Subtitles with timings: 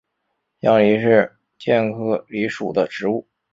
[0.61, 3.27] 香藜是苋科藜属的植物。